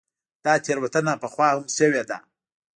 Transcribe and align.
دا 0.43 0.53
تېروتنه 0.65 1.13
پخوا 1.21 1.47
هم 1.55 1.63
شوې 1.77 2.03
ده. 2.09 2.17